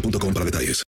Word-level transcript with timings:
boostmobile.com 0.00 0.34
para 0.34 0.44
detalles. 0.44 0.82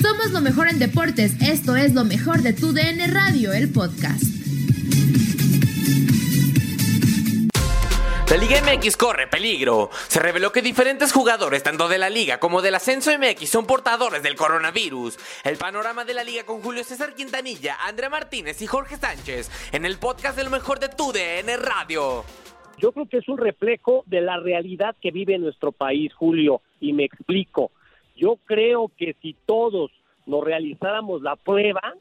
Somos 0.00 0.32
lo 0.32 0.40
mejor 0.40 0.68
en 0.68 0.78
deportes. 0.78 1.40
Esto 1.40 1.76
es 1.76 1.94
lo 1.94 2.04
mejor 2.04 2.42
de 2.42 2.52
tu 2.52 2.72
DN 2.72 3.06
Radio, 3.08 3.52
el 3.52 3.70
podcast. 3.72 4.24
La 8.30 8.38
Liga 8.38 8.62
MX 8.62 8.96
corre 8.96 9.26
peligro. 9.26 9.90
Se 10.08 10.18
reveló 10.18 10.52
que 10.52 10.62
diferentes 10.62 11.12
jugadores, 11.12 11.62
tanto 11.62 11.86
de 11.86 11.98
la 11.98 12.08
Liga 12.08 12.40
como 12.40 12.62
del 12.62 12.74
Ascenso 12.74 13.10
MX, 13.18 13.46
son 13.46 13.66
portadores 13.66 14.22
del 14.22 14.36
coronavirus. 14.36 15.18
El 15.44 15.58
panorama 15.58 16.06
de 16.06 16.14
la 16.14 16.24
Liga 16.24 16.44
con 16.46 16.62
Julio 16.62 16.82
César 16.82 17.14
Quintanilla, 17.14 17.76
Andrea 17.86 18.08
Martínez 18.08 18.62
y 18.62 18.66
Jorge 18.66 18.96
Sánchez 18.96 19.50
en 19.72 19.84
el 19.84 19.98
podcast 19.98 20.38
de 20.38 20.44
lo 20.44 20.50
mejor 20.50 20.80
de 20.80 20.88
tu 20.88 21.12
DN 21.12 21.58
Radio. 21.58 22.24
Yo 22.78 22.92
creo 22.92 23.06
que 23.06 23.18
es 23.18 23.28
un 23.28 23.36
reflejo 23.36 24.02
de 24.06 24.22
la 24.22 24.38
realidad 24.38 24.96
que 25.00 25.10
vive 25.10 25.38
nuestro 25.38 25.70
país, 25.70 26.12
Julio, 26.14 26.62
y 26.82 26.92
me 26.92 27.04
explico. 27.04 27.70
Yo 28.16 28.36
creo 28.44 28.90
que 28.98 29.16
si 29.22 29.34
todos 29.46 29.90
nos 30.26 30.44
realizáramos 30.44 31.22
la 31.22 31.36
prueba, 31.36 31.94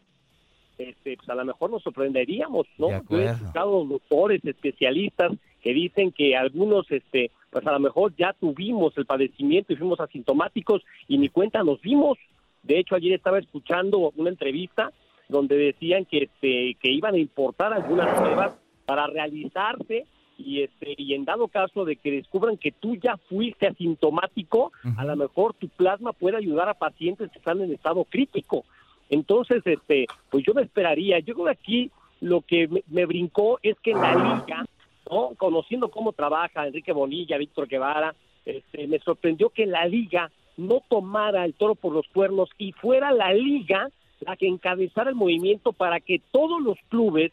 este, 0.77 1.15
pues 1.15 1.29
a 1.29 1.35
lo 1.35 1.45
mejor 1.45 1.69
nos 1.69 1.83
sorprenderíamos, 1.83 2.67
¿no? 2.77 2.89
Yo 3.09 3.19
he 3.19 3.25
escuchado 3.25 3.85
doctores, 3.85 4.43
especialistas 4.43 5.31
que 5.61 5.73
dicen 5.73 6.11
que 6.11 6.35
algunos, 6.35 6.89
este, 6.91 7.31
pues 7.51 7.65
a 7.65 7.71
lo 7.71 7.79
mejor 7.79 8.13
ya 8.17 8.33
tuvimos 8.33 8.97
el 8.97 9.05
padecimiento 9.05 9.71
y 9.71 9.75
fuimos 9.75 9.99
asintomáticos 9.99 10.83
y 11.07 11.17
ni 11.19 11.29
cuenta 11.29 11.63
nos 11.63 11.79
dimos. 11.81 12.17
De 12.63 12.79
hecho, 12.79 12.95
ayer 12.95 13.13
estaba 13.13 13.39
escuchando 13.39 14.11
una 14.15 14.31
entrevista 14.31 14.91
donde 15.29 15.55
decían 15.55 16.05
que, 16.05 16.23
este, 16.23 16.75
que 16.81 16.91
iban 16.91 17.13
a 17.13 17.19
importar 17.19 17.73
algunas 17.73 18.19
pruebas 18.19 18.59
para 18.85 19.07
realizarse 19.07 20.05
y 20.45 20.63
este 20.63 20.95
y 20.97 21.13
en 21.13 21.25
dado 21.25 21.47
caso 21.47 21.85
de 21.85 21.95
que 21.95 22.11
descubran 22.11 22.57
que 22.57 22.71
tú 22.71 22.95
ya 22.95 23.17
fuiste 23.17 23.67
asintomático, 23.67 24.71
a 24.97 25.05
lo 25.05 25.15
mejor 25.15 25.53
tu 25.53 25.67
plasma 25.69 26.13
puede 26.13 26.37
ayudar 26.37 26.69
a 26.69 26.73
pacientes 26.73 27.31
que 27.31 27.39
están 27.39 27.61
en 27.61 27.71
estado 27.71 28.03
crítico. 28.05 28.65
Entonces, 29.09 29.61
este, 29.65 30.07
pues 30.29 30.43
yo 30.45 30.53
me 30.53 30.61
esperaría. 30.61 31.19
Yo 31.19 31.33
creo 31.33 31.45
que 31.45 31.51
aquí 31.51 31.91
lo 32.21 32.41
que 32.41 32.67
me, 32.67 32.83
me 32.87 33.05
brincó 33.05 33.59
es 33.61 33.77
que 33.79 33.91
en 33.91 34.01
la 34.01 34.15
liga, 34.15 34.65
¿no? 35.09 35.31
conociendo 35.37 35.89
cómo 35.89 36.13
trabaja 36.13 36.67
Enrique 36.67 36.93
Bonilla, 36.93 37.37
Víctor 37.37 37.67
Guevara, 37.67 38.15
este, 38.45 38.87
me 38.87 38.99
sorprendió 38.99 39.49
que 39.49 39.65
la 39.65 39.85
liga 39.85 40.31
no 40.57 40.81
tomara 40.89 41.45
el 41.45 41.53
toro 41.53 41.75
por 41.75 41.93
los 41.93 42.07
cuernos 42.07 42.49
y 42.57 42.71
fuera 42.71 43.11
la 43.11 43.33
liga 43.33 43.89
la 44.21 44.35
que 44.35 44.47
encabezara 44.47 45.09
el 45.09 45.15
movimiento 45.15 45.73
para 45.73 45.99
que 45.99 46.21
todos 46.31 46.61
los 46.61 46.77
clubes 46.89 47.31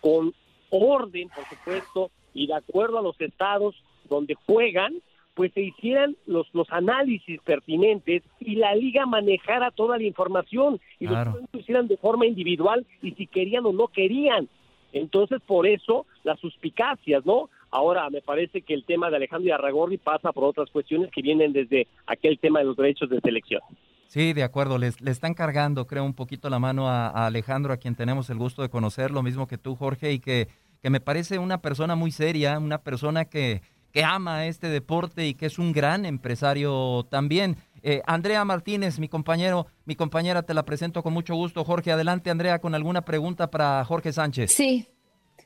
con 0.00 0.34
orden, 0.70 1.28
por 1.30 1.44
supuesto, 1.48 2.10
y 2.36 2.46
de 2.46 2.54
acuerdo 2.54 2.98
a 2.98 3.02
los 3.02 3.20
estados 3.20 3.74
donde 4.08 4.34
juegan, 4.46 4.94
pues 5.34 5.52
se 5.52 5.60
hicieran 5.60 6.16
los, 6.26 6.46
los 6.54 6.66
análisis 6.70 7.40
pertinentes 7.42 8.22
y 8.40 8.56
la 8.56 8.74
liga 8.74 9.04
manejara 9.04 9.70
toda 9.70 9.98
la 9.98 10.04
información 10.04 10.80
y 10.98 11.06
Claro. 11.08 11.32
los 11.32 11.42
lo 11.52 11.60
hicieran 11.60 11.88
de 11.88 11.96
forma 11.98 12.24
individual 12.26 12.86
y 13.02 13.12
si 13.12 13.26
querían 13.26 13.66
o 13.66 13.72
no 13.72 13.88
querían. 13.88 14.48
Entonces, 14.92 15.42
por 15.46 15.66
eso, 15.66 16.06
las 16.24 16.38
suspicacias, 16.40 17.26
¿no? 17.26 17.50
Ahora, 17.70 18.08
me 18.08 18.22
parece 18.22 18.62
que 18.62 18.72
el 18.72 18.84
tema 18.84 19.10
de 19.10 19.16
Alejandro 19.16 19.52
Arragorri 19.54 19.98
pasa 19.98 20.32
por 20.32 20.44
otras 20.44 20.70
cuestiones 20.70 21.10
que 21.10 21.20
vienen 21.20 21.52
desde 21.52 21.86
aquel 22.06 22.38
tema 22.38 22.60
de 22.60 22.66
los 22.66 22.76
derechos 22.76 23.10
de 23.10 23.20
selección. 23.20 23.60
Sí, 24.06 24.32
de 24.32 24.44
acuerdo. 24.44 24.78
Les, 24.78 25.00
le 25.02 25.10
están 25.10 25.34
cargando, 25.34 25.86
creo, 25.86 26.04
un 26.04 26.14
poquito 26.14 26.48
la 26.48 26.58
mano 26.60 26.88
a, 26.88 27.08
a 27.08 27.26
Alejandro, 27.26 27.72
a 27.74 27.76
quien 27.76 27.94
tenemos 27.96 28.30
el 28.30 28.38
gusto 28.38 28.62
de 28.62 28.70
conocer, 28.70 29.10
lo 29.10 29.22
mismo 29.22 29.46
que 29.46 29.58
tú, 29.58 29.74
Jorge, 29.74 30.12
y 30.12 30.20
que, 30.20 30.48
que 30.82 30.90
me 30.90 31.00
parece 31.00 31.38
una 31.38 31.62
persona 31.62 31.94
muy 31.94 32.12
seria, 32.12 32.58
una 32.58 32.82
persona 32.82 33.24
que, 33.24 33.62
que 33.92 34.04
ama 34.04 34.46
este 34.46 34.68
deporte 34.68 35.26
y 35.26 35.34
que 35.34 35.46
es 35.46 35.58
un 35.58 35.72
gran 35.72 36.04
empresario 36.04 37.06
también. 37.10 37.56
Eh, 37.82 38.02
Andrea 38.06 38.44
Martínez, 38.44 38.98
mi 38.98 39.08
compañero, 39.08 39.68
mi 39.84 39.94
compañera, 39.94 40.42
te 40.42 40.54
la 40.54 40.64
presento 40.64 41.02
con 41.02 41.12
mucho 41.12 41.34
gusto. 41.34 41.64
Jorge, 41.64 41.92
adelante, 41.92 42.30
Andrea, 42.30 42.58
con 42.58 42.74
alguna 42.74 43.02
pregunta 43.02 43.50
para 43.50 43.84
Jorge 43.84 44.12
Sánchez. 44.12 44.52
Sí, 44.52 44.88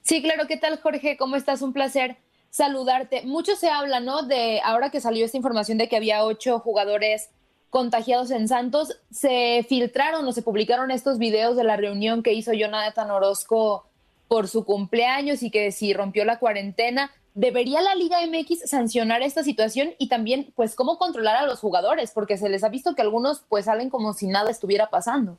sí, 0.03 0.23
claro. 0.23 0.47
¿Qué 0.47 0.57
tal, 0.57 0.81
Jorge? 0.81 1.17
¿Cómo 1.17 1.37
estás? 1.37 1.63
Un 1.63 1.73
placer 1.73 2.17
saludarte. 2.49 3.23
Mucho 3.23 3.57
se 3.57 3.71
habla, 3.71 4.01
¿no? 4.01 4.23
De 4.23 4.61
ahora 4.65 4.91
que 4.91 5.01
salió 5.01 5.25
esta 5.25 5.37
información 5.37 5.79
de 5.79 5.89
que 5.89 5.97
había 5.97 6.25
ocho 6.25 6.59
jugadores 6.61 7.31
contagiados 7.71 8.33
en 8.33 8.49
Santos, 8.49 9.01
se 9.11 9.65
filtraron 9.69 10.27
o 10.27 10.33
se 10.33 10.43
publicaron 10.43 10.91
estos 10.91 11.19
videos 11.19 11.57
de 11.57 11.65
la 11.65 11.77
reunión 11.77 12.23
que 12.23 12.33
hizo 12.33 12.53
Jonathan 12.53 13.11
Orozco 13.13 13.90
por 14.31 14.47
su 14.47 14.65
cumpleaños 14.65 15.43
y 15.43 15.51
que 15.51 15.73
si 15.73 15.93
rompió 15.93 16.25
la 16.25 16.39
cuarentena. 16.39 17.11
¿Debería 17.35 17.81
la 17.83 17.97
Liga 17.97 18.19
MX 18.25 18.61
sancionar 18.71 19.23
esta 19.23 19.43
situación 19.43 19.91
y 19.99 20.09
también, 20.09 20.53
pues, 20.55 20.77
cómo 20.77 20.99
controlar 20.99 21.35
a 21.35 21.47
los 21.47 21.59
jugadores? 21.59 22.13
Porque 22.15 22.37
se 22.37 22.49
les 22.49 22.63
ha 22.63 22.69
visto 22.69 22.95
que 22.95 23.03
algunos, 23.03 23.45
pues, 23.49 23.65
salen 23.65 23.91
como 23.91 24.13
si 24.13 24.29
nada 24.29 24.49
estuviera 24.53 24.89
pasando. 24.89 25.37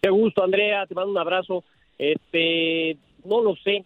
Qué 0.00 0.08
gusto, 0.08 0.44
Andrea, 0.44 0.86
te 0.86 0.94
mando 0.94 1.10
un 1.10 1.18
abrazo. 1.18 1.64
Este, 1.98 2.96
no 3.24 3.42
lo 3.42 3.56
sé. 3.56 3.84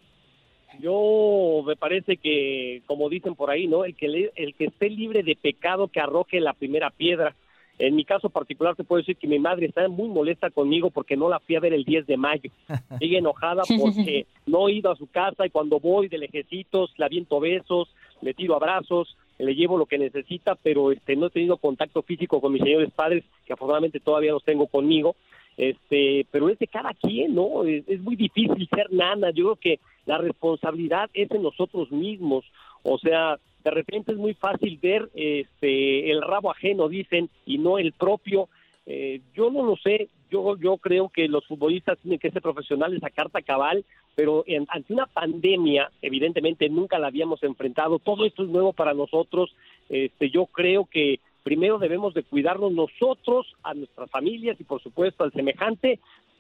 Yo 0.81 1.62
me 1.67 1.75
parece 1.76 2.19
que, 2.19 2.82
como 2.84 3.08
dicen 3.08 3.34
por 3.34 3.50
ahí, 3.50 3.67
¿no? 3.67 3.87
El 3.87 3.96
que 3.96 4.08
le- 4.08 4.32
el 4.37 4.55
que 4.55 4.67
esté 4.67 4.91
libre 4.91 5.23
de 5.23 5.34
pecado 5.34 5.88
que 5.88 6.00
arroje 6.00 6.41
la 6.41 6.52
primera 6.52 6.91
piedra. 6.91 7.34
En 7.78 7.94
mi 7.94 8.04
caso 8.04 8.28
particular 8.28 8.75
te 8.75 8.84
puedo 8.84 9.00
decir 9.00 9.16
que 9.16 9.28
mi 9.28 9.38
madre 9.38 9.66
está 9.66 9.88
muy 9.88 10.08
molesta 10.08 10.50
conmigo 10.50 10.90
porque 10.90 11.16
no 11.16 11.28
la 11.28 11.38
fui 11.40 11.56
a 11.56 11.60
ver 11.60 11.72
el 11.72 11.84
10 11.84 12.06
de 12.06 12.16
mayo. 12.16 12.50
Sigue 12.98 13.19
enojada 13.19 13.62
porque 13.80 14.26
no 14.46 14.69
he 14.69 14.72
ido 14.72 14.90
a 14.90 14.96
su 14.96 15.06
casa 15.06 15.46
y 15.46 15.50
cuando 15.50 15.78
voy 15.78 16.08
de 16.08 16.19
lejecitos 16.19 16.92
le 16.96 17.04
aviento 17.04 17.38
besos, 17.40 17.88
le 18.20 18.34
tiro 18.34 18.56
abrazos 18.56 19.16
le 19.38 19.54
llevo 19.54 19.78
lo 19.78 19.86
que 19.86 19.98
necesita, 19.98 20.56
pero 20.56 20.90
este 20.90 21.16
no 21.16 21.26
he 21.26 21.30
tenido 21.30 21.56
contacto 21.58 22.02
físico 22.02 22.40
con 22.40 22.52
mis 22.52 22.62
señores 22.62 22.90
padres, 22.90 23.25
que 23.46 23.52
afortunadamente 23.52 24.00
todavía 24.00 24.32
los 24.32 24.44
tengo 24.44 24.66
conmigo. 24.66 25.14
Este, 25.56 26.24
pero 26.31 26.48
es 26.48 26.58
de 26.58 26.69
cada 26.69 26.94
quien, 26.94 27.34
¿no? 27.34 27.64
Es, 27.64 27.88
es 27.88 28.00
muy 28.00 28.14
difícil 28.14 28.69
ser 28.72 28.92
nana. 28.92 29.31
Yo 29.31 29.44
creo 29.44 29.56
que 29.56 29.81
la 30.06 30.19
responsabilidad 30.19 31.10
es 31.14 31.31
en 31.31 31.42
nosotros 31.42 31.90
mismos. 31.90 32.44
O 32.82 32.98
sea, 32.98 33.38
de 33.64 33.70
repente 33.70 34.12
es 34.12 34.19
muy 34.19 34.34
fácil 34.34 34.78
ver 34.80 35.08
este 35.14 36.10
el 36.10 36.22
rabo 36.22 36.50
ajeno, 36.50 36.88
dicen, 36.88 37.28
y 37.46 37.58
no 37.58 37.78
el 37.78 37.92
propio. 37.92 38.48
Eh, 38.86 39.20
yo 39.34 39.50
no 39.50 39.62
lo 39.64 39.76
sé, 39.76 40.08
yo, 40.30 40.56
yo 40.56 40.78
creo 40.78 41.10
que 41.10 41.28
los 41.28 41.46
futbolistas 41.46 41.98
tienen 41.98 42.19
que 42.19 42.30
ser 42.30 42.40
profesionales 42.40 43.02
a 43.04 43.10
carta 43.10 43.42
cabal, 43.42 43.84
pero 44.14 44.44
en- 44.46 44.66
ante 44.70 44.94
una 44.94 45.04
pandemia, 45.04 45.90
evidentemente 46.00 46.69
nunca 46.70 46.98
la 46.98 47.08
habíamos 47.08 47.42
enfrentado, 47.42 47.98
todo 47.98 48.25
esto 48.25 48.44
es 48.44 48.48
nuevo 48.48 48.72
para 48.72 48.94
nosotros, 48.94 49.54
este, 49.90 50.31
yo 50.31 50.46
creo 50.46 50.86
que 50.86 51.20
primero 51.42 51.78
debemos 51.78 52.14
de 52.14 52.22
cuidarnos 52.22 52.72
nosotros, 52.72 53.46
a 53.62 53.74
nuestras 53.74 54.10
familias 54.10 54.58
y 54.58 54.64
por 54.64 54.82
supuesto 54.82 55.22
al 55.24 55.32
semejante, 55.32 55.98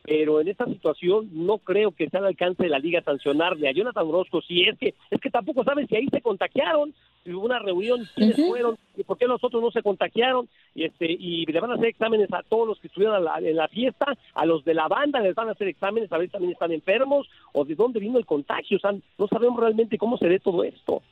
pero 0.08 0.40
en 0.40 0.48
esta 0.48 0.64
situación 0.64 1.28
no 1.32 1.58
creo 1.58 1.90
que 1.92 2.08
sea 2.08 2.20
al 2.20 2.26
alcance 2.26 2.62
de 2.62 2.70
la 2.70 2.78
liga 2.78 3.02
sancionarle 3.02 3.68
a 3.68 3.72
Jonathan 3.72 4.06
Orozco 4.08 4.40
si 4.40 4.62
es 4.62 4.78
que 4.78 4.94
es 5.10 5.20
que 5.20 5.28
tampoco 5.30 5.64
saben 5.64 5.86
si 5.86 5.96
ahí 5.96 6.06
se 6.10 6.22
contagiaron, 6.22 6.94
si 7.24 7.34
hubo 7.34 7.44
una 7.44 7.58
reunión, 7.58 8.08
quiénes 8.14 8.36
fueron 8.48 8.78
y 8.96 9.02
por 9.04 9.18
qué 9.18 9.26
los 9.26 9.44
otros 9.44 9.62
no 9.62 9.70
se 9.70 9.82
contagiaron 9.82 10.48
y 10.74 10.84
este 10.84 11.12
y 11.12 11.44
le 11.44 11.60
van 11.60 11.72
a 11.72 11.74
hacer 11.74 11.88
exámenes 11.88 12.32
a 12.32 12.42
todos 12.42 12.66
los 12.66 12.80
que 12.80 12.86
estuvieron 12.86 13.16
a 13.16 13.20
la- 13.20 13.38
en 13.46 13.56
la 13.56 13.68
fiesta, 13.68 14.06
a 14.34 14.46
los 14.46 14.64
de 14.64 14.72
la 14.72 14.88
banda 14.88 15.20
les 15.20 15.34
van 15.34 15.48
a 15.48 15.52
hacer 15.52 15.68
exámenes 15.68 16.10
a 16.10 16.16
ver 16.16 16.28
si 16.28 16.32
también 16.32 16.52
están 16.52 16.72
enfermos 16.72 17.28
o 17.52 17.66
de 17.66 17.74
dónde 17.74 18.00
vino 18.00 18.18
el 18.18 18.24
contagio, 18.24 18.78
o 18.78 18.80
sea, 18.80 18.92
no 19.18 19.28
sabemos 19.28 19.60
realmente 19.60 19.98
cómo 19.98 20.16
se 20.16 20.26
ve 20.28 20.40
todo 20.40 20.64
esto. 20.64 21.02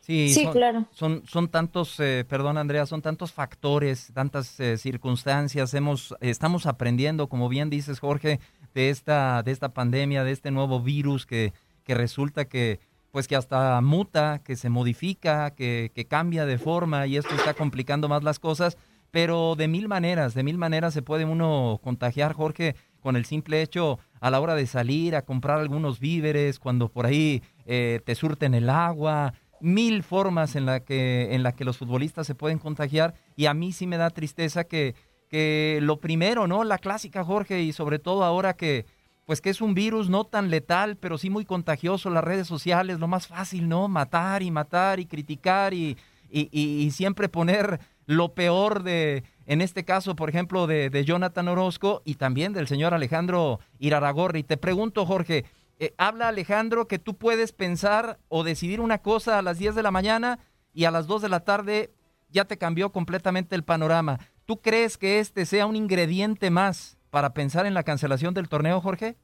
Sí, 0.00 0.30
Sí, 0.30 0.44
son, 0.44 0.52
claro. 0.52 0.86
Son, 0.92 1.22
son 1.26 1.48
tantos, 1.48 2.00
eh, 2.00 2.24
perdón 2.28 2.58
Andrea, 2.58 2.86
son 2.86 3.02
tantos 3.02 3.32
factores, 3.32 4.10
tantas 4.14 4.58
eh, 4.58 4.76
circunstancias. 4.78 5.72
Hemos, 5.74 6.14
estamos 6.20 6.66
aprendiendo, 6.66 7.28
como 7.28 7.48
bien 7.48 7.70
dices 7.70 8.00
Jorge, 8.00 8.40
de 8.74 8.90
esta, 8.90 9.42
de 9.42 9.52
esta 9.52 9.74
pandemia, 9.74 10.24
de 10.24 10.32
este 10.32 10.50
nuevo 10.50 10.80
virus 10.80 11.26
que, 11.26 11.52
que 11.84 11.94
resulta 11.94 12.46
que, 12.46 12.80
pues 13.10 13.28
que 13.28 13.36
hasta 13.36 13.80
muta, 13.80 14.40
que 14.44 14.56
se 14.56 14.70
modifica, 14.70 15.50
que, 15.54 15.92
que 15.94 16.06
cambia 16.06 16.46
de 16.46 16.58
forma 16.58 17.06
y 17.06 17.16
esto 17.16 17.34
está 17.34 17.54
complicando 17.54 18.08
más 18.08 18.22
las 18.22 18.38
cosas. 18.38 18.78
Pero 19.10 19.56
de 19.56 19.66
mil 19.66 19.88
maneras, 19.88 20.34
de 20.34 20.44
mil 20.44 20.56
maneras 20.56 20.94
se 20.94 21.02
puede 21.02 21.24
uno 21.24 21.80
contagiar, 21.82 22.32
Jorge, 22.32 22.76
con 23.00 23.16
el 23.16 23.24
simple 23.24 23.60
hecho 23.60 23.98
a 24.20 24.30
la 24.30 24.40
hora 24.40 24.54
de 24.54 24.66
salir 24.66 25.16
a 25.16 25.22
comprar 25.22 25.58
algunos 25.58 25.98
víveres, 25.98 26.60
cuando 26.60 26.88
por 26.88 27.06
ahí 27.06 27.42
eh, 27.66 28.00
te 28.04 28.14
surten 28.14 28.54
el 28.54 28.70
agua, 28.70 29.34
mil 29.60 30.02
formas 30.02 30.56
en 30.56 30.66
la 30.66 30.80
que 30.80 31.34
en 31.34 31.42
la 31.42 31.52
que 31.52 31.64
los 31.64 31.78
futbolistas 31.78 32.26
se 32.26 32.34
pueden 32.34 32.58
contagiar 32.58 33.14
y 33.36 33.46
a 33.46 33.54
mí 33.54 33.72
sí 33.72 33.86
me 33.86 33.96
da 33.96 34.10
tristeza 34.10 34.64
que 34.64 34.94
que 35.28 35.78
lo 35.80 36.00
primero, 36.00 36.48
¿no? 36.48 36.64
La 36.64 36.78
clásica, 36.78 37.24
Jorge, 37.24 37.62
y 37.62 37.72
sobre 37.72 37.98
todo 37.98 38.24
ahora 38.24 38.54
que 38.54 38.84
pues 39.24 39.40
que 39.40 39.50
es 39.50 39.60
un 39.60 39.74
virus 39.74 40.10
no 40.10 40.24
tan 40.24 40.50
letal, 40.50 40.96
pero 40.96 41.16
sí 41.16 41.30
muy 41.30 41.44
contagioso, 41.44 42.10
las 42.10 42.24
redes 42.24 42.48
sociales, 42.48 42.98
lo 42.98 43.06
más 43.06 43.28
fácil, 43.28 43.68
¿no? 43.68 43.86
Matar 43.86 44.42
y 44.42 44.50
matar 44.50 44.98
y 44.98 45.06
criticar 45.06 45.72
y, 45.72 45.96
y, 46.32 46.90
siempre 46.90 47.28
poner 47.28 47.78
lo 48.06 48.34
peor 48.34 48.82
de, 48.82 49.22
en 49.46 49.60
este 49.60 49.84
caso, 49.84 50.16
por 50.16 50.30
ejemplo, 50.30 50.66
de, 50.66 50.90
de 50.90 51.04
Jonathan 51.04 51.46
Orozco 51.46 52.02
y 52.04 52.16
también 52.16 52.52
del 52.52 52.66
señor 52.66 52.92
Alejandro 52.92 53.60
Iraragorri. 53.78 54.42
Te 54.42 54.56
pregunto, 54.56 55.06
Jorge, 55.06 55.44
eh, 55.80 55.94
habla 55.96 56.28
Alejandro 56.28 56.86
que 56.86 56.98
tú 56.98 57.14
puedes 57.14 57.52
pensar 57.52 58.18
o 58.28 58.44
decidir 58.44 58.82
una 58.82 58.98
cosa 58.98 59.38
a 59.38 59.42
las 59.42 59.58
10 59.58 59.74
de 59.74 59.82
la 59.82 59.90
mañana 59.90 60.38
y 60.74 60.84
a 60.84 60.90
las 60.90 61.06
2 61.06 61.22
de 61.22 61.30
la 61.30 61.40
tarde 61.40 61.88
ya 62.28 62.44
te 62.44 62.58
cambió 62.58 62.92
completamente 62.92 63.56
el 63.56 63.64
panorama. 63.64 64.18
¿Tú 64.44 64.58
crees 64.58 64.98
que 64.98 65.20
este 65.20 65.46
sea 65.46 65.64
un 65.64 65.76
ingrediente 65.76 66.50
más 66.50 66.98
para 67.10 67.32
pensar 67.32 67.64
en 67.64 67.72
la 67.72 67.82
cancelación 67.82 68.34
del 68.34 68.50
torneo, 68.50 68.82
Jorge? 68.82 69.16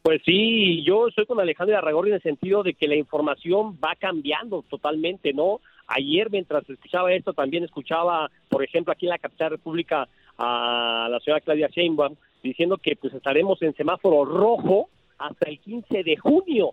Pues 0.00 0.22
sí, 0.24 0.82
yo 0.82 1.08
estoy 1.08 1.26
con 1.26 1.38
Alejandro 1.38 1.76
Arragorri 1.76 2.08
en 2.08 2.16
el 2.16 2.22
sentido 2.22 2.62
de 2.62 2.72
que 2.72 2.88
la 2.88 2.96
información 2.96 3.78
va 3.84 3.94
cambiando 3.96 4.62
totalmente, 4.62 5.34
¿no? 5.34 5.60
Ayer, 5.86 6.30
mientras 6.30 6.68
escuchaba 6.70 7.12
esto, 7.12 7.34
también 7.34 7.64
escuchaba, 7.64 8.30
por 8.48 8.64
ejemplo, 8.64 8.94
aquí 8.94 9.04
en 9.04 9.10
la 9.10 9.18
capital 9.18 9.50
república 9.50 10.08
a 10.38 11.06
la 11.10 11.20
señora 11.20 11.42
Claudia 11.42 11.68
Sheinbaum 11.68 12.16
diciendo 12.42 12.78
que 12.78 12.96
pues 12.96 13.12
estaremos 13.12 13.60
en 13.60 13.74
semáforo 13.74 14.24
rojo 14.24 14.88
hasta 15.20 15.48
el 15.48 15.60
15 15.60 16.02
de 16.02 16.16
junio. 16.16 16.72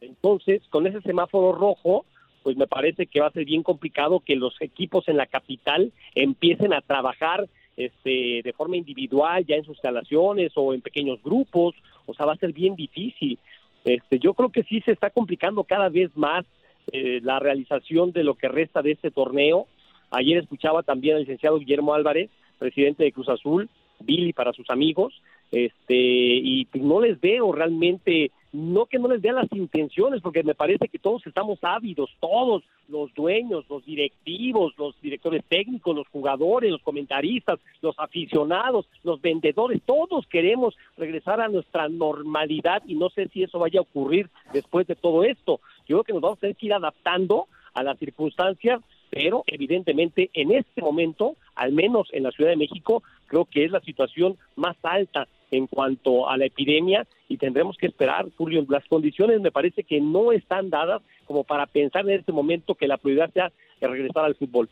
Entonces, 0.00 0.62
con 0.68 0.86
ese 0.86 1.00
semáforo 1.00 1.52
rojo, 1.52 2.04
pues 2.42 2.56
me 2.56 2.66
parece 2.66 3.06
que 3.06 3.20
va 3.20 3.28
a 3.28 3.32
ser 3.32 3.44
bien 3.44 3.62
complicado 3.62 4.20
que 4.20 4.36
los 4.36 4.60
equipos 4.60 5.08
en 5.08 5.16
la 5.16 5.26
capital 5.26 5.92
empiecen 6.14 6.72
a 6.72 6.80
trabajar 6.80 7.48
este, 7.76 8.42
de 8.44 8.52
forma 8.52 8.76
individual, 8.76 9.46
ya 9.46 9.56
en 9.56 9.64
sus 9.64 9.76
instalaciones 9.76 10.52
o 10.56 10.74
en 10.74 10.82
pequeños 10.82 11.22
grupos, 11.22 11.74
o 12.04 12.14
sea, 12.14 12.26
va 12.26 12.34
a 12.34 12.36
ser 12.36 12.52
bien 12.52 12.76
difícil. 12.76 13.38
Este, 13.84 14.18
yo 14.18 14.34
creo 14.34 14.50
que 14.50 14.64
sí 14.64 14.80
se 14.82 14.92
está 14.92 15.10
complicando 15.10 15.64
cada 15.64 15.88
vez 15.88 16.10
más 16.16 16.44
eh, 16.92 17.20
la 17.22 17.38
realización 17.38 18.12
de 18.12 18.24
lo 18.24 18.34
que 18.34 18.48
resta 18.48 18.82
de 18.82 18.92
este 18.92 19.10
torneo. 19.10 19.66
Ayer 20.10 20.38
escuchaba 20.38 20.82
también 20.82 21.14
al 21.14 21.22
licenciado 21.22 21.58
Guillermo 21.58 21.94
Álvarez, 21.94 22.28
presidente 22.58 23.04
de 23.04 23.12
Cruz 23.12 23.28
Azul, 23.28 23.70
Billy 24.00 24.32
para 24.32 24.52
sus 24.52 24.68
amigos, 24.68 25.22
este, 25.52 25.94
y 25.94 26.66
no 26.74 27.00
les 27.02 27.20
veo 27.20 27.52
realmente, 27.52 28.30
no 28.52 28.86
que 28.86 28.98
no 28.98 29.08
les 29.08 29.20
vean 29.20 29.36
las 29.36 29.52
intenciones, 29.52 30.22
porque 30.22 30.42
me 30.42 30.54
parece 30.54 30.88
que 30.88 30.98
todos 30.98 31.26
estamos 31.26 31.58
ávidos, 31.62 32.10
todos, 32.20 32.64
los 32.88 33.12
dueños, 33.14 33.64
los 33.68 33.84
directivos, 33.84 34.74
los 34.76 35.00
directores 35.00 35.44
técnicos, 35.48 35.94
los 35.94 36.08
jugadores, 36.08 36.70
los 36.70 36.82
comentaristas, 36.82 37.60
los 37.80 37.94
aficionados, 37.98 38.86
los 39.04 39.20
vendedores, 39.20 39.80
todos 39.84 40.26
queremos 40.26 40.76
regresar 40.96 41.40
a 41.40 41.48
nuestra 41.48 41.88
normalidad 41.88 42.82
y 42.86 42.94
no 42.94 43.10
sé 43.10 43.28
si 43.28 43.42
eso 43.42 43.58
vaya 43.58 43.80
a 43.80 43.82
ocurrir 43.82 44.28
después 44.52 44.86
de 44.86 44.96
todo 44.96 45.22
esto. 45.22 45.60
Yo 45.86 45.96
creo 45.96 46.04
que 46.04 46.12
nos 46.14 46.22
vamos 46.22 46.38
a 46.38 46.40
tener 46.40 46.56
que 46.56 46.66
ir 46.66 46.74
adaptando 46.74 47.46
a 47.74 47.82
las 47.82 47.98
circunstancias, 47.98 48.80
pero 49.10 49.44
evidentemente 49.46 50.30
en 50.32 50.52
este 50.52 50.80
momento, 50.80 51.36
al 51.54 51.72
menos 51.72 52.08
en 52.12 52.22
la 52.22 52.30
Ciudad 52.30 52.50
de 52.50 52.56
México, 52.56 53.02
creo 53.26 53.44
que 53.44 53.64
es 53.64 53.70
la 53.70 53.80
situación 53.80 54.36
más 54.56 54.76
alta 54.82 55.28
en 55.52 55.66
cuanto 55.68 56.28
a 56.28 56.36
la 56.36 56.46
epidemia 56.46 57.06
y 57.28 57.36
tendremos 57.36 57.76
que 57.76 57.86
esperar, 57.86 58.26
Julio, 58.36 58.64
las 58.68 58.84
condiciones 58.88 59.40
me 59.40 59.52
parece 59.52 59.84
que 59.84 60.00
no 60.00 60.32
están 60.32 60.70
dadas 60.70 61.02
como 61.26 61.44
para 61.44 61.66
pensar 61.66 62.02
en 62.08 62.18
este 62.18 62.32
momento 62.32 62.74
que 62.74 62.88
la 62.88 62.96
prioridad 62.96 63.30
sea 63.32 63.52
regresar 63.80 64.24
al 64.24 64.34
fútbol. 64.34 64.68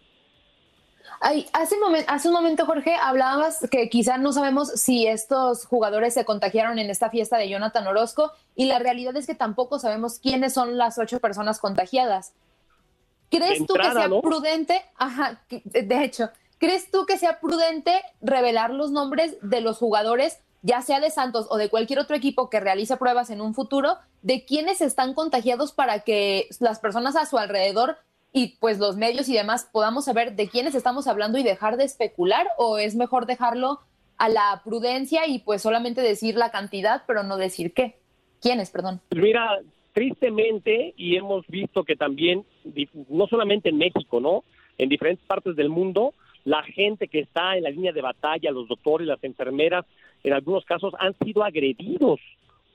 Ay, 1.21 1.47
hace, 1.53 1.77
momen- 1.77 2.05
hace 2.09 2.29
un 2.29 2.35
momento, 2.35 2.65
Jorge, 2.67 2.95
hablabas 2.95 3.67
que 3.71 3.89
quizá 3.89 4.17
no 4.17 4.33
sabemos 4.33 4.69
si 4.69 5.07
estos 5.07 5.67
jugadores 5.67 6.15
se 6.15 6.25
contagiaron 6.25 6.79
en 6.79 6.89
esta 6.89 7.11
fiesta 7.11 7.37
de 7.37 7.49
Jonathan 7.49 7.87
Orozco 7.87 8.33
y 8.55 8.67
la 8.67 8.79
realidad 8.79 9.17
es 9.17 9.27
que 9.27 9.35
tampoco 9.35 9.79
sabemos 9.79 10.19
quiénes 10.19 10.55
son 10.55 10.79
las 10.79 10.99
ocho 10.99 11.19
personas 11.21 11.59
contagiadas. 11.59 12.33
¿Crees 13.31 13.61
De 13.61 13.67
tú 13.67 13.75
que 13.75 13.81
entrada, 13.81 14.01
sea 14.01 14.09
¿no? 14.09 14.23
prudente? 14.23 14.81
Ajá, 14.97 15.43
de 15.51 16.05
hecho, 16.05 16.31
¿crees 16.59 16.91
tú 16.91 17.07
que 17.07 17.19
sea 17.19 17.41
prudente 17.41 17.93
revelar 18.21 18.71
los 18.71 18.91
nombres 18.93 19.37
de 19.43 19.61
los 19.63 19.79
jugadores, 19.79 20.41
ya 20.63 20.83
sea 20.83 21.01
de 21.01 21.11
Santos 21.11 21.47
o 21.51 21.57
de 21.57 21.69
cualquier 21.69 21.99
otro 21.99 22.17
equipo 22.17 22.51
que 22.51 22.61
realice 22.61 22.97
pruebas 22.97 23.31
en 23.31 23.41
un 23.41 23.55
futuro, 23.55 23.97
de 24.23 24.45
quienes 24.45 24.81
están 24.81 25.15
contagiados 25.15 25.73
para 25.73 26.01
que 26.01 26.49
las 26.61 26.79
personas 26.81 27.17
a 27.17 27.27
su 27.27 27.39
alrededor 27.39 27.97
y 28.33 28.59
pues 28.61 28.79
los 28.79 28.97
medios 28.97 29.29
y 29.29 29.35
demás 29.35 29.69
podamos 29.73 30.05
saber 30.05 30.37
de 30.37 30.49
quiénes 30.49 30.75
estamos 30.75 31.07
hablando 31.07 31.39
y 31.39 31.43
dejar 31.43 31.77
de 31.77 31.85
especular 31.85 32.47
o 32.59 32.79
es 32.79 32.95
mejor 32.95 33.27
dejarlo 33.27 33.81
a 34.19 34.29
la 34.29 34.61
prudencia 34.65 35.27
y 35.27 35.41
pues 35.41 35.63
solamente 35.63 36.03
decir 36.03 36.37
la 36.37 36.51
cantidad 36.51 37.03
pero 37.07 37.23
no 37.23 37.37
decir 37.37 37.73
qué? 37.73 37.97
¿Quiénes, 38.41 38.71
perdón? 38.71 39.01
Pues 39.09 39.21
mira, 39.21 39.61
tristemente, 39.93 40.95
y 40.97 41.17
hemos 41.17 41.47
visto 41.47 41.85
que 41.85 41.97
también, 41.97 42.45
no 43.09 43.27
solamente 43.27 43.69
en 43.69 43.79
México, 43.79 44.21
¿no? 44.21 44.45
En 44.79 44.89
diferentes 44.89 45.27
partes 45.27 45.57
del 45.57 45.69
mundo, 45.69 46.15
la 46.45 46.63
gente 46.63 47.09
que 47.09 47.21
está 47.21 47.57
en 47.57 47.65
la 47.65 47.71
línea 47.71 47.93
de 47.93 48.01
batalla, 48.01 48.51
los 48.51 48.69
doctores, 48.69 49.07
las 49.07 49.23
enfermeras, 49.25 49.85
en 50.25 50.33
algunos 50.33 50.65
casos 50.65 50.95
han 50.99 51.15
sido 51.25 51.43
agredidos. 51.43 52.21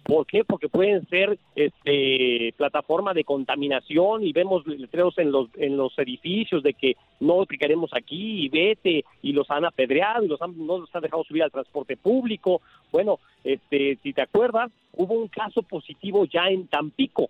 ¿Por 0.04 0.28
qué? 0.28 0.44
Porque 0.44 0.70
pueden 0.70 1.08
ser 1.08 1.40
este, 1.56 2.54
plataforma 2.58 3.16
de 3.16 3.24
contaminación 3.24 4.24
y 4.24 4.34
vemos 4.34 4.66
letreros 4.68 5.18
en 5.18 5.32
los, 5.32 5.50
en 5.56 5.78
los 5.78 5.98
edificios 5.98 6.62
de 6.62 6.76
que 6.76 6.96
no 7.20 7.44
picaremos 7.48 7.92
aquí 7.92 8.46
y 8.46 8.50
vete 8.50 9.04
y 9.24 9.34
los 9.34 9.50
han 9.50 9.66
apedreado 9.66 10.24
y 10.24 10.28
los 10.28 10.40
han, 10.44 10.56
no 10.64 10.78
los 10.78 10.96
han 10.96 11.02
dejado 11.02 11.24
subir 11.24 11.42
al 11.42 11.52
transporte 11.52 11.98
público. 11.98 12.62
Bueno, 12.92 13.20
este, 13.44 13.98
si 14.04 14.14
te 14.14 14.22
acuerdas, 14.22 14.72
hubo 14.94 15.16
un 15.16 15.28
caso 15.28 15.64
positivo 15.64 16.26
ya 16.26 16.50
en 16.50 16.68
Tampico 16.68 17.30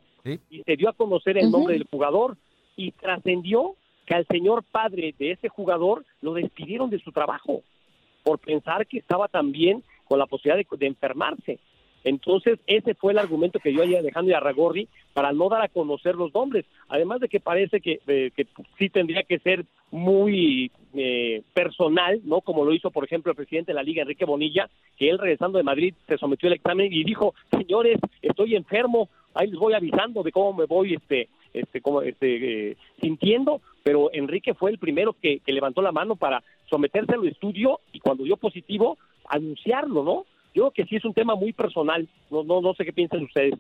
y 0.50 0.62
se 0.64 0.76
dio 0.76 0.90
a 0.90 0.94
conocer 0.94 1.38
el 1.38 1.52
nombre 1.52 1.76
del 1.76 1.88
jugador 1.90 2.36
y 2.76 2.92
trascendió 2.92 3.76
que 4.06 4.16
al 4.16 4.26
señor 4.28 4.64
padre 4.64 5.16
de 5.18 5.32
ese 5.32 5.48
jugador 5.48 6.04
lo 6.22 6.34
despidieron 6.34 6.90
de 6.90 7.00
su 7.00 7.14
trabajo 7.14 7.62
por 8.24 8.40
pensar 8.40 8.88
que 8.88 8.98
estaba 8.98 9.28
también 9.28 9.84
con 10.06 10.20
la 10.20 10.26
posibilidad 10.26 10.58
de, 10.58 10.78
de 10.78 10.88
enfermarse. 10.88 11.60
Entonces, 12.06 12.60
ese 12.68 12.94
fue 12.94 13.14
el 13.14 13.18
argumento 13.18 13.60
que 13.60 13.72
dio 13.72 13.82
ayer 13.82 13.98
Alejandro 13.98 14.38
Arragorri 14.38 14.88
para 15.14 15.34
no 15.34 15.50
dar 15.50 15.64
a 15.64 15.70
conocer 15.70 16.14
los 16.14 16.32
nombres. 16.36 16.66
Además 16.88 17.20
de 17.20 17.28
que 17.28 17.40
parece 17.40 17.82
que, 17.82 18.00
eh, 18.06 18.30
que 18.36 18.46
sí 18.78 18.90
tendría 18.90 19.24
que 19.24 19.40
ser 19.40 19.66
muy 19.90 20.72
eh, 20.94 21.42
personal, 21.56 22.22
¿no? 22.24 22.42
Como 22.42 22.64
lo 22.64 22.74
hizo, 22.74 22.92
por 22.92 23.06
ejemplo, 23.06 23.32
el 23.32 23.36
presidente 23.36 23.72
de 23.72 23.76
la 23.76 23.82
Liga, 23.82 24.04
Enrique 24.04 24.24
Bonilla, 24.24 24.70
que 24.98 25.10
él 25.10 25.18
regresando 25.18 25.58
de 25.58 25.64
Madrid 25.64 25.96
se 26.08 26.20
sometió 26.20 26.48
al 26.48 26.54
examen 26.54 26.94
y 26.94 27.04
dijo, 27.04 27.34
señores, 27.50 27.98
estoy 28.22 28.56
enfermo, 28.56 29.10
ahí 29.34 29.48
les 29.48 29.60
voy 29.60 29.74
avisando 29.74 30.22
de 30.22 30.32
cómo 30.32 30.54
me 30.54 30.66
voy 30.66 30.94
este, 30.94 31.30
este, 31.54 31.82
como, 31.82 32.04
este, 32.04 32.72
eh, 32.72 32.78
sintiendo, 33.02 33.62
pero 33.82 34.12
Enrique 34.14 34.54
fue 34.54 34.70
el 34.70 34.78
primero 34.78 35.16
que, 35.20 35.40
que 35.40 35.54
levantó 35.54 35.82
la 35.82 35.92
mano 35.92 36.16
para 36.16 36.44
someterse 36.70 37.14
al 37.14 37.28
estudio 37.28 37.80
y 37.94 38.00
cuando 38.00 38.26
dio 38.26 38.38
positivo, 38.38 39.00
anunciarlo, 39.30 40.04
¿no? 40.04 40.26
Yo 40.54 40.64
creo 40.64 40.72
que 40.72 40.86
sí 40.86 40.96
es 40.96 41.06
un 41.06 41.14
tema 41.14 41.36
muy 41.36 41.52
personal, 41.54 42.08
no, 42.32 42.44
no, 42.44 42.62
no 42.62 42.74
sé 42.76 42.86
qué 42.86 42.94
piensan 42.94 43.24
ustedes. 43.24 43.54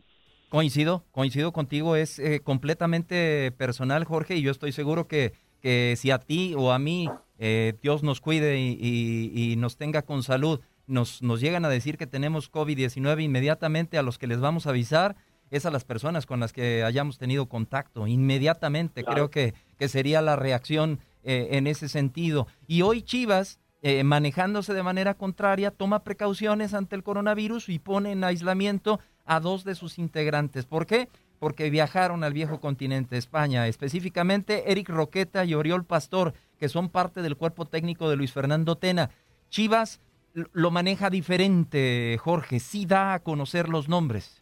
Coincido, 0.49 1.03
coincido 1.11 1.51
contigo, 1.51 1.95
es 1.95 2.19
eh, 2.19 2.39
completamente 2.41 3.51
personal, 3.51 4.05
Jorge, 4.05 4.35
y 4.37 4.41
yo 4.41 4.51
estoy 4.51 4.71
seguro 4.71 5.07
que, 5.07 5.33
que 5.61 5.95
si 5.97 6.11
a 6.11 6.19
ti 6.19 6.53
o 6.57 6.71
a 6.71 6.79
mí 6.79 7.09
eh, 7.39 7.73
Dios 7.81 8.03
nos 8.03 8.21
cuide 8.21 8.59
y, 8.59 8.77
y- 8.79 9.51
y 9.51 9.55
nos 9.57 9.75
tenga 9.75 10.03
con 10.03 10.23
salud, 10.23 10.61
nos, 10.87 11.21
nos 11.23 11.41
llegan 11.41 11.65
a 11.65 11.69
decir 11.69 11.97
que 11.97 12.07
tenemos 12.07 12.49
COVID-19 12.51 13.23
inmediatamente 13.23 13.97
a 13.97 14.03
los 14.03 14.17
que 14.17 14.27
les 14.27 14.39
vamos 14.39 14.67
a 14.67 14.69
avisar 14.69 15.15
es 15.51 15.65
a 15.65 15.71
las 15.71 15.83
personas 15.83 16.25
con 16.25 16.39
las 16.39 16.53
que 16.53 16.83
hayamos 16.83 17.17
tenido 17.17 17.47
contacto, 17.47 18.07
inmediatamente. 18.07 19.03
Claro. 19.03 19.15
Creo 19.15 19.29
que, 19.31 19.53
que 19.77 19.87
sería 19.89 20.21
la 20.21 20.35
reacción 20.35 20.99
eh, 21.23 21.49
en 21.51 21.67
ese 21.67 21.87
sentido. 21.89 22.47
Y 22.67 22.81
hoy 22.83 23.01
Chivas, 23.01 23.59
eh, 23.87 24.03
manejándose 24.03 24.73
de 24.73 24.81
manera 24.81 25.13
contraria, 25.13 25.69
toma 25.69 26.03
precauciones 26.03 26.73
ante 26.73 26.95
el 26.95 27.03
coronavirus 27.03 27.69
y 27.69 27.77
pone 27.77 28.13
en 28.13 28.23
aislamiento 28.23 28.99
a 29.25 29.39
dos 29.39 29.63
de 29.63 29.75
sus 29.75 29.99
integrantes. 29.99 30.65
¿Por 30.65 30.87
qué? 30.87 31.07
Porque 31.37 31.69
viajaron 31.69 32.23
al 32.23 32.33
viejo 32.33 32.59
continente, 32.59 33.15
España, 33.15 33.67
específicamente 33.67 34.71
Eric 34.71 34.89
Roqueta 34.89 35.45
y 35.45 35.53
Oriol 35.53 35.85
Pastor, 35.85 36.33
que 36.57 36.67
son 36.67 36.89
parte 36.89 37.21
del 37.21 37.37
cuerpo 37.37 37.67
técnico 37.67 38.09
de 38.09 38.15
Luis 38.15 38.33
Fernando 38.33 38.75
Tena. 38.75 39.11
Chivas 39.51 39.99
lo 40.33 40.71
maneja 40.71 41.11
diferente, 41.11 42.17
Jorge, 42.19 42.59
sí 42.59 42.87
da 42.87 43.13
a 43.13 43.19
conocer 43.19 43.69
los 43.69 43.87
nombres. 43.87 44.41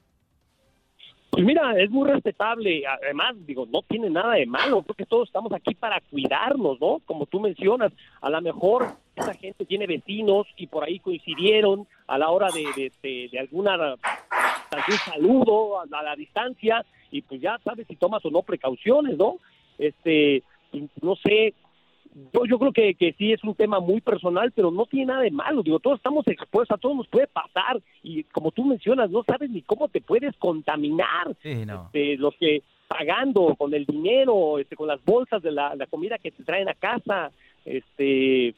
Pues 1.34 1.44
mira, 1.46 1.74
es 1.82 1.90
muy 1.90 2.08
respetable. 2.08 2.84
Además, 2.86 3.34
digo, 3.48 3.66
no 3.66 3.82
tiene 3.82 4.08
nada 4.08 4.36
de 4.36 4.46
malo. 4.46 4.84
Creo 4.84 4.94
que 4.96 5.06
todos 5.08 5.28
estamos 5.30 5.52
aquí 5.52 5.74
para 5.74 6.00
cuidarnos, 6.00 6.80
¿no? 6.80 7.00
Como 7.06 7.25
tú 7.25 7.40
mencionas, 7.40 7.92
a 8.22 8.30
lo 8.30 8.40
mejor 8.40 8.86
esa 9.16 9.34
gente 9.34 9.66
tiene 9.66 9.88
vecinos 9.88 10.46
y 10.58 10.68
por 10.68 10.84
ahí 10.84 11.00
coincidieron 11.00 11.88
a 12.06 12.20
la 12.20 12.30
hora 12.30 12.50
de, 12.54 12.92
de, 13.02 13.30
de- 13.32 13.40
alguna 13.40 13.74
algún 13.74 14.98
saludo 15.06 15.82
a 15.82 15.86
la, 15.88 16.00
a 16.00 16.04
la 16.04 16.16
distancia 16.16 16.86
y 17.10 17.24
pues 17.24 17.42
ya 17.42 17.60
sabes 17.63 17.88
si 17.88 17.96
tomas 17.96 18.24
o 18.25 18.30
no 18.30 18.44
precauciones, 18.44 19.18
¿no? 19.18 19.38
Este, 19.80 20.44
no 21.02 21.16
sé, 21.16 21.56
yo, 22.34 22.46
yo 22.46 22.60
creo 22.60 22.72
que, 22.72 22.93
que 22.96 23.13
sí 23.13 23.32
es 23.32 23.43
un 23.43 23.55
tema 23.55 23.79
muy 23.79 24.01
personal, 24.01 24.51
pero 24.51 24.72
no 24.72 24.86
tiene 24.86 25.08
nada 25.08 25.22
de 25.22 25.32
malo. 25.32 25.63
Digo, 25.63 25.79
todos 25.79 25.98
estamos 25.98 26.27
expuestos, 26.27 26.75
a 26.75 26.79
todos 26.79 26.96
nos 26.96 27.08
puede 27.08 27.27
pasar. 27.27 27.82
Y 28.03 28.24
como 28.25 28.51
tú 28.51 28.65
mencionas, 28.65 29.10
no 29.10 29.24
sabes 29.24 29.50
ni 29.50 29.62
cómo 29.62 29.88
te 29.88 30.01
puedes 30.01 30.36
contaminar. 30.38 31.36
Sí, 31.41 31.65
no. 31.65 31.86
Este, 31.86 32.17
los 32.17 32.36
que 32.36 32.62
pagando 32.88 33.55
con 33.55 33.74
el 33.74 33.86
dinero, 33.86 34.60
este, 34.60 34.75
con 34.75 34.88
las 34.88 35.03
bolsas 35.03 35.41
de 35.41 35.51
la, 35.51 35.75
la 35.75 35.88
comida 35.88 36.17
que 36.17 36.32
te 36.32 36.43
traen 36.43 36.70
a 36.70 36.75
casa, 36.75 37.32
este, 37.65 38.53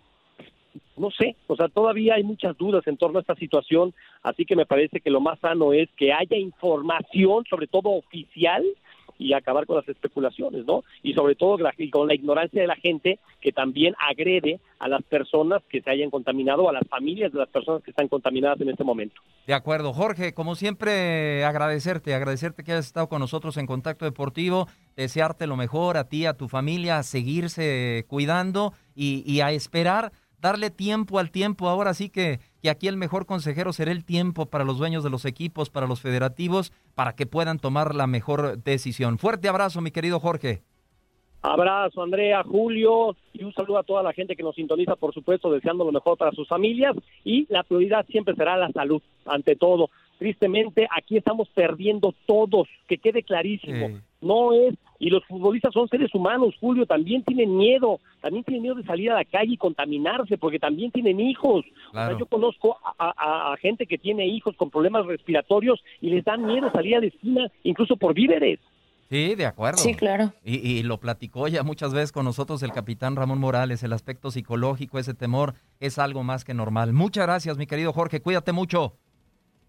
no 0.97 1.11
sé, 1.11 1.35
o 1.47 1.55
sea, 1.55 1.67
todavía 1.67 2.15
hay 2.15 2.23
muchas 2.23 2.57
dudas 2.57 2.85
en 2.87 2.97
torno 2.97 3.19
a 3.19 3.21
esta 3.21 3.35
situación, 3.35 3.93
así 4.23 4.45
que 4.45 4.55
me 4.55 4.65
parece 4.65 4.99
que 4.99 5.09
lo 5.09 5.21
más 5.21 5.39
sano 5.39 5.73
es 5.73 5.89
que 5.95 6.11
haya 6.11 6.37
información, 6.37 7.45
sobre 7.49 7.67
todo 7.67 7.89
oficial, 7.89 8.65
y 9.17 9.33
acabar 9.33 9.65
con 9.65 9.77
las 9.77 9.87
especulaciones, 9.87 10.65
¿no? 10.65 10.83
Y 11.03 11.13
sobre 11.13 11.35
todo 11.35 11.57
con 11.91 12.07
la 12.07 12.13
ignorancia 12.13 12.61
de 12.61 12.67
la 12.67 12.75
gente 12.75 13.19
que 13.41 13.51
también 13.51 13.95
agrede 13.97 14.59
a 14.79 14.87
las 14.87 15.03
personas 15.03 15.61
que 15.69 15.81
se 15.81 15.89
hayan 15.89 16.09
contaminado, 16.09 16.69
a 16.69 16.73
las 16.73 16.87
familias 16.87 17.31
de 17.31 17.39
las 17.39 17.49
personas 17.49 17.81
que 17.83 17.91
están 17.91 18.07
contaminadas 18.07 18.59
en 18.61 18.69
este 18.69 18.83
momento. 18.83 19.21
De 19.47 19.53
acuerdo, 19.53 19.93
Jorge, 19.93 20.33
como 20.33 20.55
siempre, 20.55 21.45
agradecerte, 21.45 22.13
agradecerte 22.13 22.63
que 22.63 22.73
hayas 22.73 22.87
estado 22.87 23.07
con 23.07 23.19
nosotros 23.19 23.57
en 23.57 23.67
Contacto 23.67 24.05
Deportivo, 24.05 24.67
desearte 24.95 25.47
lo 25.47 25.55
mejor 25.55 25.97
a 25.97 26.09
ti, 26.09 26.25
a 26.25 26.35
tu 26.35 26.47
familia, 26.47 26.97
a 26.97 27.03
seguirse 27.03 28.05
cuidando 28.07 28.73
y 28.95 29.39
a 29.41 29.51
esperar, 29.51 30.11
darle 30.39 30.69
tiempo 30.69 31.19
al 31.19 31.31
tiempo. 31.31 31.69
Ahora 31.69 31.93
sí 31.93 32.09
que, 32.09 32.39
que 32.65 32.71
aquí 32.71 32.87
el 32.87 32.97
mejor 32.97 33.27
consejero 33.27 33.73
será 33.73 33.91
el 33.91 34.03
tiempo 34.03 34.47
para 34.47 34.63
los 34.63 34.79
dueños 34.79 35.03
de 35.03 35.11
los 35.11 35.25
equipos, 35.25 35.69
para 35.69 35.85
los 35.85 36.01
federativos, 36.01 36.73
para 36.95 37.13
que 37.15 37.27
puedan 37.27 37.59
tomar 37.59 37.93
la 37.93 38.07
mejor 38.07 38.57
decisión. 38.63 39.19
Fuerte 39.19 39.47
abrazo, 39.47 39.81
mi 39.81 39.91
querido 39.91 40.19
Jorge. 40.19 40.63
Abrazo, 41.43 42.01
Andrea, 42.01 42.41
Julio, 42.43 43.15
y 43.33 43.43
un 43.43 43.53
saludo 43.53 43.77
a 43.77 43.83
toda 43.83 44.01
la 44.01 44.13
gente 44.13 44.35
que 44.35 44.41
nos 44.41 44.55
sintoniza, 44.55 44.95
por 44.95 45.13
supuesto, 45.13 45.51
deseando 45.51 45.85
lo 45.85 45.91
mejor 45.91 46.17
para 46.17 46.31
sus 46.31 46.47
familias. 46.47 46.95
Y 47.23 47.45
la 47.53 47.61
prioridad 47.61 48.03
siempre 48.07 48.33
será 48.33 48.57
la 48.57 48.71
salud, 48.71 49.03
ante 49.27 49.55
todo. 49.55 49.91
Tristemente, 50.17 50.87
aquí 50.89 51.17
estamos 51.17 51.47
perdiendo 51.49 52.15
todos, 52.25 52.67
que 52.87 52.97
quede 52.97 53.21
clarísimo. 53.21 53.99
No 54.25 54.53
es, 54.53 54.73
y 54.99 55.09
los 55.09 55.23
futbolistas 55.25 55.71
son 55.73 55.87
seres 55.87 56.13
humanos, 56.15 56.55
Julio, 56.59 56.85
también 56.85 57.23
tienen 57.23 57.55
miedo, 57.55 57.99
también 58.21 58.43
tienen 58.43 58.63
miedo 58.63 58.75
de 58.75 58.83
salir 58.83 59.11
a 59.11 59.15
la 59.15 59.25
calle 59.25 59.53
y 59.53 59.57
contaminarse, 59.57 60.37
porque 60.37 60.57
también 60.59 60.91
tienen 60.91 61.19
hijos. 61.19 61.63
O 61.89 61.93
sea, 61.93 62.17
yo 62.17 62.25
conozco 62.25 62.77
a, 62.97 63.13
a- 63.15 63.53
a 63.53 63.57
gente 63.57 63.85
que 63.85 63.97
tiene 63.97 64.25
hijos 64.27 64.55
con 64.55 64.69
problemas 64.69 65.05
respiratorios 65.05 65.79
y 66.01 66.09
les 66.09 66.23
da 66.25 66.37
miedo 66.37 66.71
salir 66.71 66.95
a 66.95 66.99
la 67.01 67.07
esquina, 67.07 67.51
incluso 67.63 67.95
por 67.97 68.13
víveres. 68.13 68.59
Sí, 69.09 69.35
de 69.35 69.45
acuerdo. 69.45 69.77
Sí, 69.77 69.93
claro. 69.93 70.33
Y, 70.43 70.55
y 70.67 70.81
lo 70.81 70.99
platicó 70.99 71.47
ya 71.47 71.61
muchas 71.61 71.93
veces 71.93 72.11
con 72.11 72.25
nosotros 72.25 72.63
el 72.63 72.71
capitán 72.71 73.15
Ramón 73.15 73.39
Morales, 73.39 73.83
el 73.83 73.93
aspecto 73.93 74.31
psicológico, 74.31 74.97
ese 74.97 75.13
temor 75.13 75.53
es 75.79 75.99
algo 75.99 76.23
más 76.23 76.43
que 76.43 76.55
normal. 76.55 76.91
Muchas 76.93 77.27
gracias, 77.27 77.57
mi 77.59 77.67
querido 77.67 77.93
Jorge, 77.93 78.21
cuídate 78.21 78.51
mucho. 78.51 78.97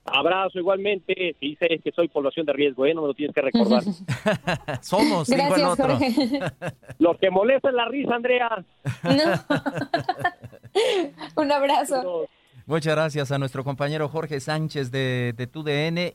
Abrazo 0.06 0.58
igualmente. 0.58 1.36
Si 1.40 1.50
dices 1.50 1.80
que 1.82 1.92
soy 1.92 2.08
población 2.08 2.46
de 2.46 2.52
riesgo, 2.52 2.86
¿eh? 2.86 2.94
no 2.94 3.02
me 3.02 3.08
lo 3.08 3.14
tienes 3.14 3.34
que 3.34 3.42
recordar. 3.42 3.82
Somos, 4.80 5.28
dijo 5.28 5.42
el 5.42 5.48
Gracias, 5.48 5.68
otro. 5.68 5.96
Jorge. 5.96 6.40
Lo 6.98 7.16
que 7.18 7.30
molesta 7.30 7.68
es 7.68 7.74
la 7.74 7.88
risa, 7.88 8.14
Andrea. 8.14 8.64
Un 11.36 11.52
abrazo. 11.52 12.26
Muchas 12.66 12.94
gracias 12.94 13.30
a 13.30 13.38
nuestro 13.38 13.62
compañero 13.64 14.08
Jorge 14.08 14.40
Sánchez 14.40 14.90
de, 14.90 15.34
de 15.36 15.46
TUDN. 15.46 16.14